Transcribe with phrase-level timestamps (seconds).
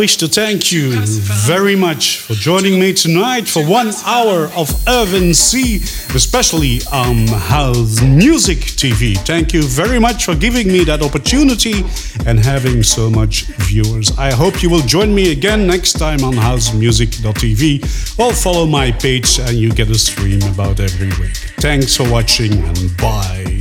[0.00, 0.92] wish to thank you
[1.44, 5.76] very much for joining me tonight for one hour of Irvin C,
[6.14, 9.14] especially on House Music TV.
[9.26, 11.84] Thank you very much for giving me that opportunity
[12.24, 14.10] and having so much viewers.
[14.16, 19.38] I hope you will join me again next time on housemusic.tv or follow my page
[19.38, 21.36] and you get a stream about every week.
[21.60, 23.59] Thanks for watching and bye.